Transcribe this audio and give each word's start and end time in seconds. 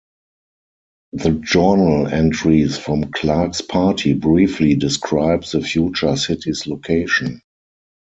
The 1.13 1.29
journal 1.33 2.07
entries 2.07 2.75
from 2.75 3.11
Clark's 3.11 3.61
party 3.61 4.13
briefly 4.13 4.73
describe 4.73 5.43
the 5.43 5.61
future 5.61 6.15
city's 6.17 6.65
location. 6.65 7.43